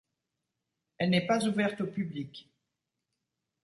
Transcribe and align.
Elle 0.97 1.11
n'est 1.11 1.27
pas 1.27 1.45
ouverte 1.45 1.79
au 1.81 1.85
public. 1.85 2.49